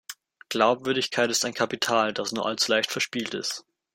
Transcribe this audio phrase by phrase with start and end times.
[0.49, 3.65] Glaubwürdigkeit ist ein Kapital, das nur allzu leicht verspielt ist.